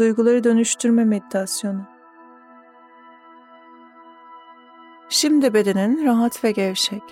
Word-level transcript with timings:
duyguları 0.00 0.44
dönüştürme 0.44 1.04
meditasyonu. 1.04 1.80
Şimdi 5.08 5.54
bedenin 5.54 6.04
rahat 6.04 6.44
ve 6.44 6.52
gevşek. 6.52 7.02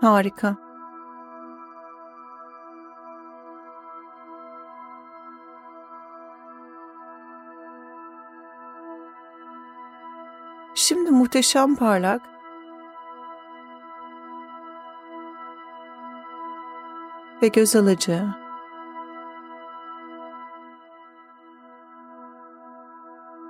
Harika. 0.00 0.56
Şimdi 10.74 11.10
muhteşem 11.10 11.76
parlak 11.76 12.37
ve 17.42 17.48
göz 17.48 17.76
alıcı. 17.76 18.24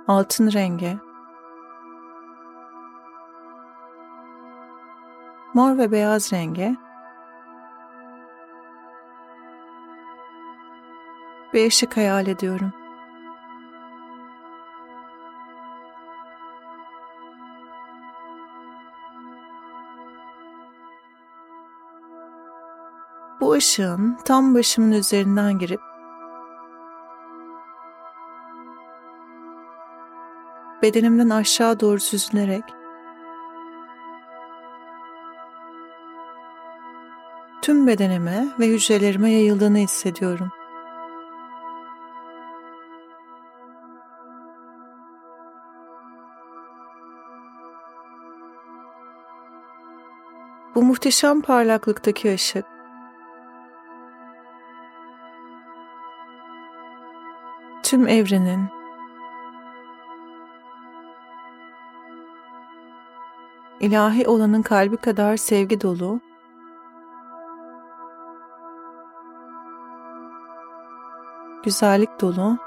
Altın 0.07 0.51
rengi. 0.51 0.97
Mor 5.53 5.77
ve 5.77 5.91
beyaz 5.91 6.33
rengi. 6.33 6.77
Bir 11.53 11.67
ışık 11.67 11.97
hayal 11.97 12.27
ediyorum. 12.27 12.78
Işığın 23.59 24.17
tam 24.25 24.55
başımın 24.55 24.91
üzerinden 24.91 25.59
girip 25.59 25.81
bedenimden 30.81 31.29
aşağı 31.29 31.79
doğru 31.79 31.99
süzülerek 31.99 32.63
tüm 37.61 37.87
bedenime 37.87 38.47
ve 38.59 38.67
hücrelerime 38.67 39.31
yayıldığını 39.31 39.77
hissediyorum. 39.77 40.51
Bu 50.75 50.83
muhteşem 50.83 51.41
parlaklıktaki 51.41 52.33
ışık 52.33 52.78
tüm 57.89 58.07
evrenin. 58.07 58.65
İlahi 63.79 64.27
olanın 64.27 64.61
kalbi 64.61 64.97
kadar 64.97 65.37
sevgi 65.37 65.81
dolu. 65.81 66.19
Güzellik 71.63 72.21
dolu. 72.21 72.57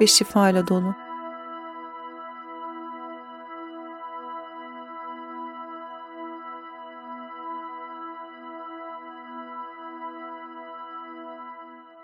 Ve 0.00 0.06
şifayla 0.06 0.68
dolu. 0.68 1.01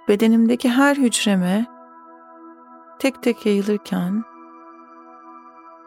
Bedenimdeki 0.08 0.68
her 0.68 0.96
hücreme 0.96 1.66
tek 2.98 3.22
tek 3.22 3.46
yayılırken 3.46 4.24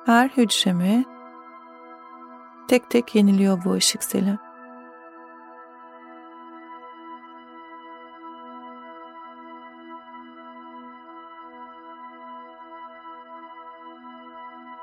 her 0.05 0.29
hücreme 0.29 1.05
tek 2.67 2.89
tek 2.89 3.15
yeniliyor 3.15 3.63
bu 3.65 3.73
ışık 3.73 4.03
seli. 4.03 4.37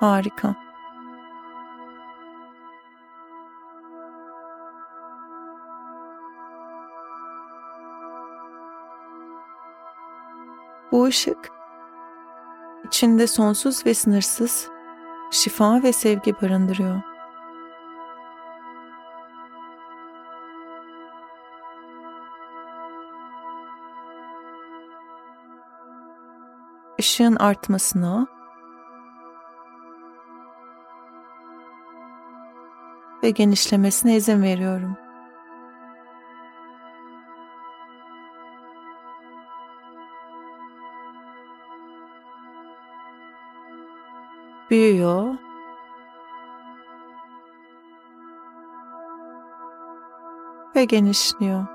Harika. 0.01 0.68
Işık 11.09 11.51
içinde 12.87 13.27
sonsuz 13.27 13.87
ve 13.87 13.95
sınırsız 13.95 14.69
şifa 15.31 15.83
ve 15.83 15.93
sevgi 15.93 16.35
barındırıyor. 16.43 17.03
Işığın 26.99 27.37
artmasına 27.37 28.27
ve 33.23 33.31
genişlemesine 33.31 34.17
izin 34.17 34.43
veriyorum. 34.43 35.08
Büyüyor. 44.71 45.35
Ve 50.77 50.85
genişliyor. 50.85 51.67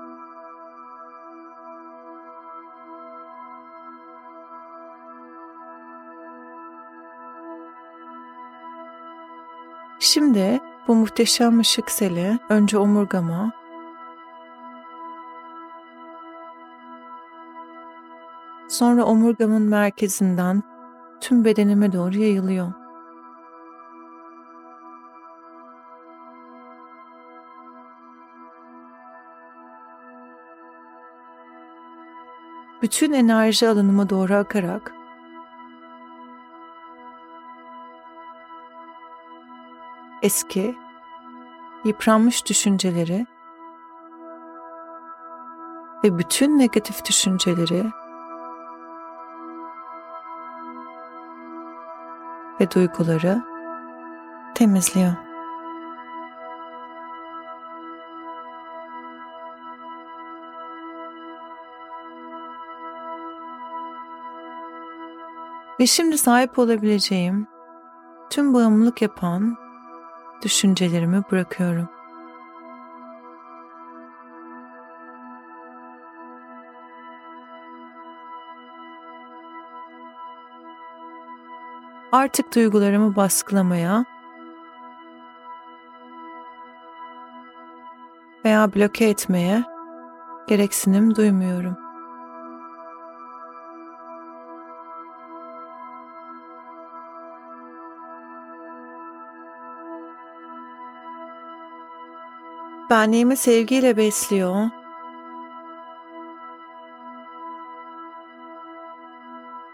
Şimdi 9.98 10.60
bu 10.88 10.94
muhteşem 10.94 11.60
ışık 11.60 11.90
seli 11.90 12.38
önce 12.48 12.78
omurgama, 12.78 13.52
sonra 18.68 19.04
omurgamın 19.04 19.62
merkezinden 19.62 20.62
tüm 21.20 21.44
bedenime 21.44 21.92
doğru 21.92 22.18
yayılıyor. 22.18 22.83
Bütün 32.84 33.12
enerji 33.12 33.68
alanıma 33.68 34.10
doğru 34.10 34.34
akarak 34.34 34.92
eski, 40.22 40.76
yıpranmış 41.84 42.46
düşünceleri 42.46 43.26
ve 46.04 46.18
bütün 46.18 46.58
negatif 46.58 47.04
düşünceleri 47.04 47.84
ve 52.60 52.70
duyguları 52.70 53.42
temizliyor. 54.54 55.23
Ve 65.84 65.88
şimdi 65.88 66.18
sahip 66.18 66.58
olabileceğim 66.58 67.46
tüm 68.30 68.54
bağımlılık 68.54 69.02
yapan 69.02 69.56
düşüncelerimi 70.42 71.22
bırakıyorum. 71.30 71.88
Artık 82.12 82.54
duygularımı 82.54 83.16
baskılamaya 83.16 84.04
veya 88.44 88.74
bloke 88.74 89.04
etmeye 89.04 89.64
gereksinim 90.48 91.14
duymuyorum. 91.14 91.83
Benliğimi 102.94 103.36
sevgiyle 103.36 103.96
besliyor. 103.96 104.70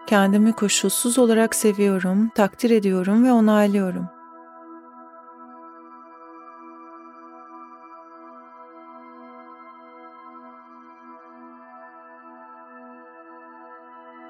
Kendimi 0.07 0.53
koşulsuz 0.53 1.19
olarak 1.19 1.55
seviyorum, 1.55 2.29
takdir 2.29 2.71
ediyorum 2.71 3.25
ve 3.25 3.33
onaylıyorum. 3.33 4.09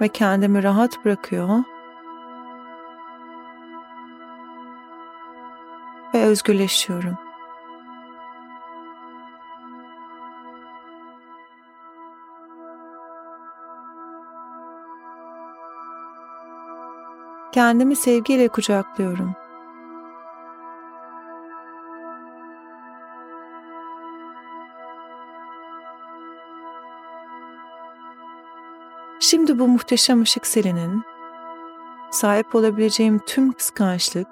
Ve 0.00 0.08
kendimi 0.08 0.62
rahat 0.62 1.04
bırakıyor 1.04 1.58
ve 6.14 6.22
özgürleşiyorum. 6.22 7.29
Kendimi 17.52 17.96
sevgiyle 17.96 18.48
kucaklıyorum. 18.48 19.34
Şimdi 29.20 29.58
bu 29.58 29.68
muhteşem 29.68 30.22
ışık 30.22 30.46
selinin 30.46 31.02
sahip 32.10 32.54
olabileceğim 32.54 33.18
tüm 33.26 33.52
kıskançlık, 33.52 34.28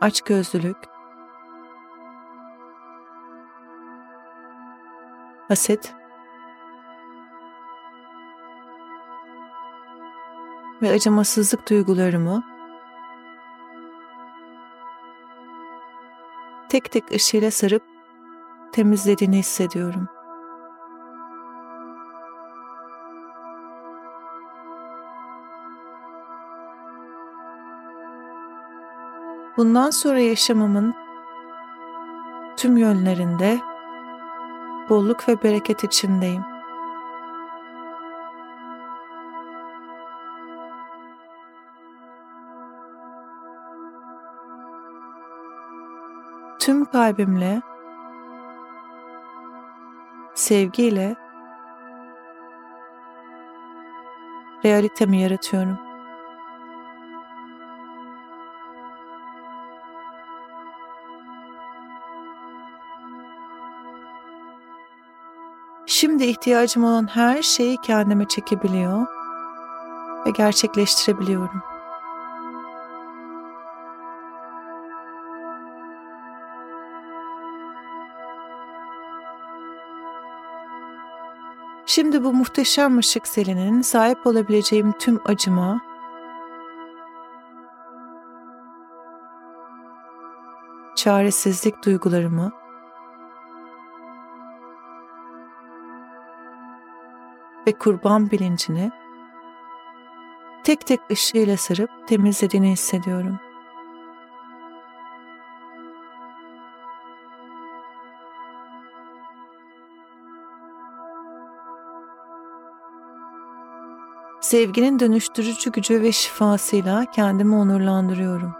açgözlülük, 0.00 0.76
haset 5.48 5.97
ve 10.82 10.90
acımasızlık 10.90 11.70
duygularımı 11.70 12.44
tek 16.68 16.92
tek 16.92 17.12
ışığıyla 17.12 17.50
sarıp 17.50 17.82
temizlediğini 18.72 19.38
hissediyorum. 19.38 20.08
Bundan 29.56 29.90
sonra 29.90 30.20
yaşamımın 30.20 30.94
tüm 32.56 32.76
yönlerinde 32.76 33.58
bolluk 34.88 35.28
ve 35.28 35.42
bereket 35.42 35.84
içindeyim. 35.84 36.57
Kalbimle, 46.92 47.62
sevgiyle 50.34 51.16
realitemi 54.64 55.20
yaratıyorum. 55.20 55.78
Şimdi 65.86 66.24
ihtiyacım 66.24 66.84
olan 66.84 67.06
her 67.06 67.42
şeyi 67.42 67.76
kendime 67.76 68.28
çekebiliyor 68.28 69.06
ve 70.26 70.30
gerçekleştirebiliyorum. 70.30 71.77
Şimdi 81.98 82.24
bu 82.24 82.32
muhteşem 82.32 82.98
ışık 82.98 83.28
selinin 83.28 83.82
sahip 83.82 84.26
olabileceğim 84.26 84.92
tüm 84.98 85.20
acıma, 85.24 85.80
çaresizlik 90.96 91.84
duygularımı 91.84 92.52
ve 97.66 97.72
kurban 97.72 98.30
bilincini 98.30 98.90
tek 100.64 100.86
tek 100.86 101.00
ışığıyla 101.10 101.56
sarıp 101.56 101.90
temizlediğini 102.08 102.70
hissediyorum. 102.70 103.47
Sevginin 114.48 114.98
dönüştürücü 114.98 115.72
gücü 115.72 116.02
ve 116.02 116.12
şifasıyla 116.12 117.04
kendimi 117.10 117.54
onurlandırıyorum. 117.54 118.54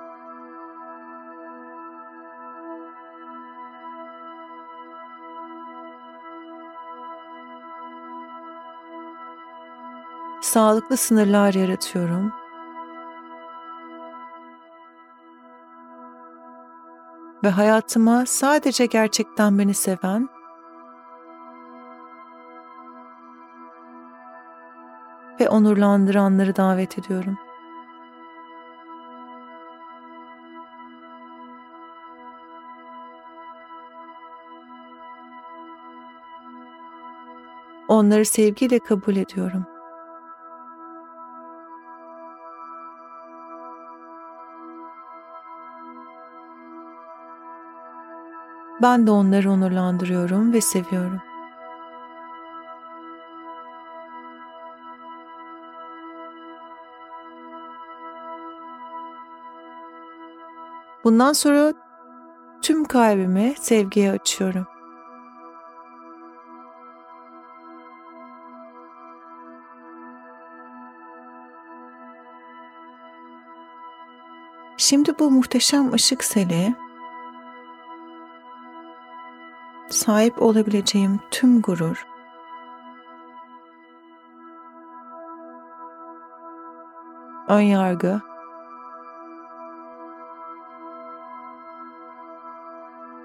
Sağlıklı 10.43 10.97
sınırlar 10.97 11.55
yaratıyorum. 11.55 12.33
Ve 17.45 17.49
hayatıma 17.49 18.27
sadece 18.27 18.87
gerçekten 18.87 19.59
beni 19.59 19.75
seven 19.75 20.29
ve 25.41 25.49
onurlandıranları 25.49 26.57
davet 26.57 26.99
ediyorum. 26.99 27.39
Onları 37.89 38.25
sevgiyle 38.25 38.79
kabul 38.79 39.17
ediyorum. 39.17 39.67
Ben 48.83 49.07
de 49.07 49.11
onları 49.11 49.51
onurlandırıyorum 49.51 50.53
ve 50.53 50.61
seviyorum. 50.61 51.28
Bundan 61.05 61.33
sonra 61.33 61.73
tüm 62.63 62.85
kalbimi 62.85 63.55
sevgiye 63.61 64.11
açıyorum. 64.13 64.67
Şimdi 74.77 75.19
bu 75.19 75.31
muhteşem 75.31 75.93
ışık 75.93 76.25
seli 76.25 76.75
sahip 79.91 80.43
olabileceğim 80.43 81.21
tüm 81.31 81.63
gurur, 81.63 82.07
ön 87.49 87.61
yargı 87.61 88.21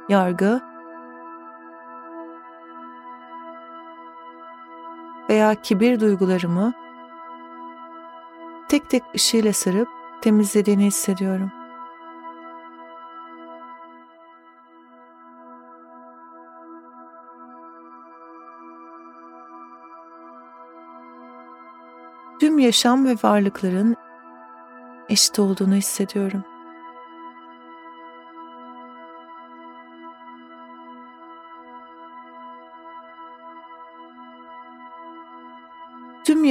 yargı 0.09 0.61
veya 5.29 5.55
kibir 5.55 5.99
duygularımı 5.99 6.73
tek 8.69 8.89
tek 8.89 9.03
ışığıyla 9.15 9.53
sarıp 9.53 9.87
temizlediğini 10.21 10.85
hissediyorum. 10.85 11.51
Tüm 22.39 22.59
yaşam 22.59 23.05
ve 23.05 23.15
varlıkların 23.23 23.95
eşit 25.09 25.39
olduğunu 25.39 25.75
hissediyorum. 25.75 26.43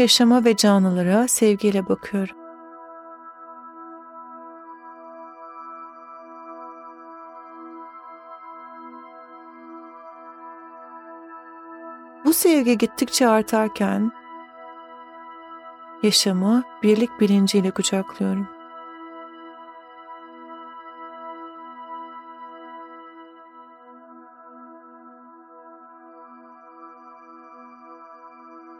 Yaşama 0.03 0.45
ve 0.45 0.57
canlılara 0.57 1.29
sevgiyle 1.29 1.89
bakıyorum. 1.89 2.37
Bu 12.25 12.33
sevgi 12.33 12.79
gittikçe 12.79 13.29
artarken 13.29 14.13
yaşamı 16.03 16.63
birlik 16.83 17.21
bilinciyle 17.21 17.71
kucaklıyorum. 17.71 18.62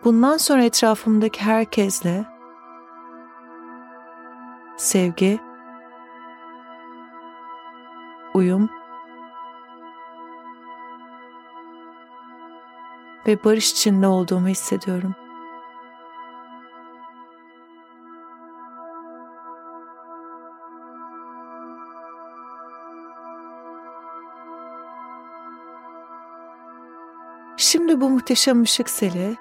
Bundan 0.05 0.37
sonra 0.37 0.65
etrafımdaki 0.65 1.41
herkesle 1.41 2.25
sevgi, 4.77 5.41
uyum 8.35 8.71
ve 13.27 13.45
barış 13.45 13.73
içinde 13.73 14.07
olduğumu 14.07 14.49
hissediyorum. 14.49 15.15
Şimdi 27.57 28.01
bu 28.01 28.11
muhteşem 28.11 28.63
ışık 28.63 28.91
seli 28.91 29.37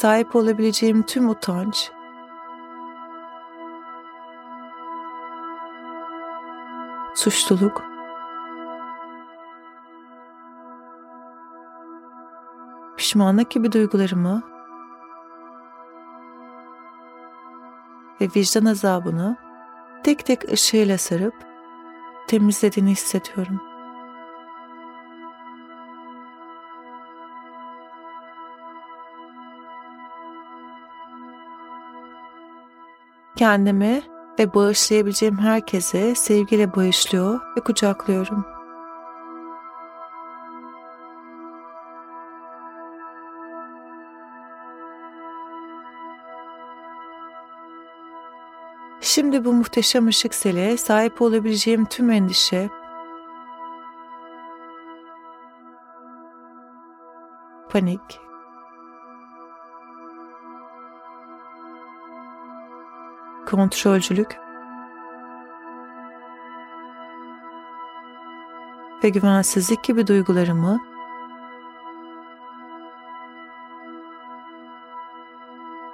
sahip 0.00 0.36
olabileceğim 0.36 1.02
tüm 1.02 1.28
utanç, 1.28 1.90
suçluluk, 7.14 7.82
pişmanlık 12.96 13.50
gibi 13.50 13.72
duygularımı 13.72 14.42
ve 18.20 18.28
vicdan 18.36 18.64
azabını 18.64 19.36
tek 20.04 20.26
tek 20.26 20.52
ışığıyla 20.52 20.98
sarıp 20.98 21.34
temizlediğini 22.26 22.90
hissediyorum. 22.90 23.69
Kendimi 33.40 34.02
ve 34.38 34.54
bağışlayabileceğim 34.54 35.38
herkese 35.38 36.14
sevgiyle 36.14 36.74
bağışlıyor 36.74 37.40
ve 37.56 37.60
kucaklıyorum. 37.60 38.44
Şimdi 49.00 49.44
bu 49.44 49.52
muhteşem 49.52 50.06
ışık 50.06 50.34
sele 50.34 50.76
sahip 50.76 51.22
olabileceğim 51.22 51.84
tüm 51.84 52.10
endişe, 52.10 52.68
panik, 57.70 58.20
kontrolcülük 63.50 64.36
ve 69.04 69.08
güvensizlik 69.08 69.84
gibi 69.84 70.06
duygularımı 70.06 70.80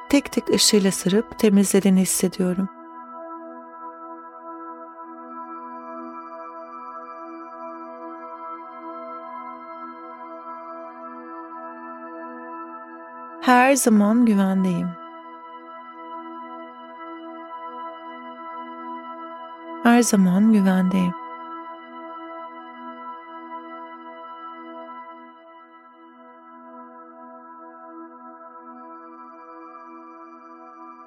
tek 0.09 0.33
tek 0.33 0.49
ışığıyla 0.49 0.91
sarıp 0.91 1.39
temizlediğini 1.39 2.01
hissediyorum. 2.01 2.69
Her 13.41 13.75
zaman 13.77 14.27
güvendeyim. 14.27 15.06
Her 19.87 20.03
zaman 20.03 20.53
güvendeyim. 20.53 21.15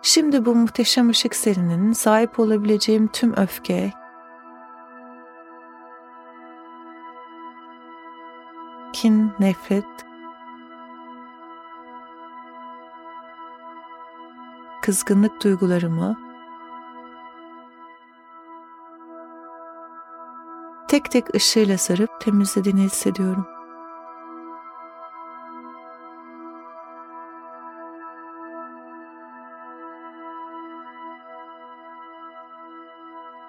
Şimdi 0.02 0.46
bu 0.46 0.56
muhteşem 0.56 1.10
ışık 1.10 1.36
serinin 1.36 1.94
sahip 1.94 2.40
olabileceğim 2.40 3.08
tüm 3.08 3.34
öfke, 3.38 3.94
kin, 8.94 9.32
nefret, 9.40 9.86
kızgınlık 14.82 15.44
duygularımı 15.44 16.29
tek 20.89 21.12
tek 21.12 21.36
ışığıyla 21.36 21.77
sarıp 21.77 22.22
temizlediğini 22.22 22.81
hissediyorum. 22.81 23.48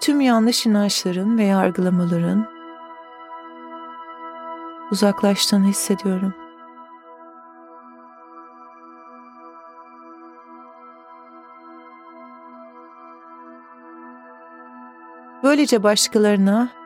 Tüm 0.01 0.21
yanlış 0.21 0.67
inançların 0.67 1.39
ve 1.39 1.45
yargılamaların 1.45 2.47
uzaklaştığını 4.91 5.67
hissediyorum. 5.67 6.35
Böylece 15.43 15.83
başkalarına 15.83 16.80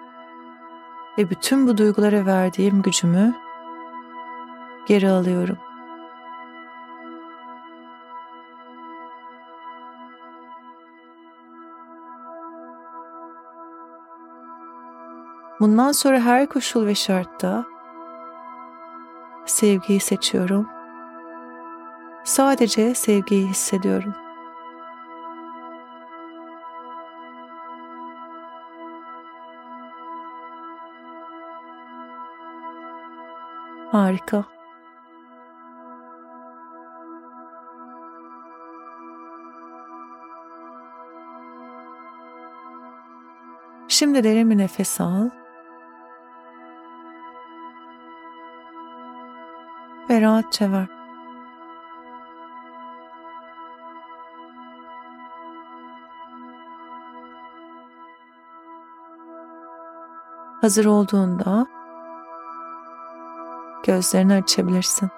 ve 1.18 1.30
bütün 1.30 1.66
bu 1.66 1.78
duygulara 1.78 2.26
verdiğim 2.26 2.82
gücümü 2.82 3.34
geri 4.86 5.10
alıyorum. 5.10 5.58
Bundan 15.60 15.92
sonra 15.92 16.20
her 16.20 16.46
koşul 16.46 16.86
ve 16.86 16.94
şartta 16.94 17.64
sevgiyi 19.46 20.00
seçiyorum. 20.00 20.68
Sadece 22.24 22.94
sevgiyi 22.94 23.46
hissediyorum. 23.46 24.23
Harika. 33.94 34.44
Şimdi 43.88 44.24
derin 44.24 44.50
bir 44.50 44.58
nefes 44.58 45.00
al. 45.00 45.30
Ve 50.10 50.20
rahatça 50.20 50.72
ver. 50.72 50.86
Hazır 60.60 60.84
olduğunda 60.84 61.73
gözlerini 63.84 64.34
açabilirsin. 64.34 65.10